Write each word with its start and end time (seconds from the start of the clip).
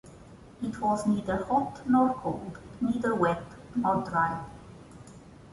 It 0.63 0.81
was 0.81 1.05
neither 1.05 1.43
hot 1.45 1.87
nor 1.87 2.15
cold, 2.15 2.57
neither 2.81 3.13
wet 3.13 3.43
nor 3.75 4.01
dry. 4.03 4.43